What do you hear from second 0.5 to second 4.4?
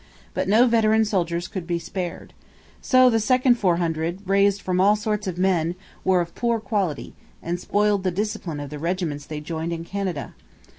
veteran soldiers could be spared. So the second four hundred,